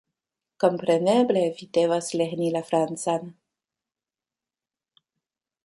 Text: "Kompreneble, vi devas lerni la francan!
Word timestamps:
"Kompreneble, 0.61 1.43
vi 1.59 1.67
devas 1.79 2.09
lerni 2.21 2.49
la 2.57 2.63
francan! 2.71 3.29